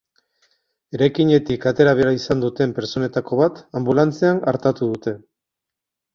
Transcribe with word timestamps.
Eraikinetik 0.97 1.67
atera 1.71 1.93
behar 1.99 2.13
izan 2.21 2.41
duten 2.45 2.73
pertsonetako 2.79 3.41
bat 3.43 3.61
anbulantzian 3.83 4.43
artatu 4.55 4.91
dute. 4.95 5.17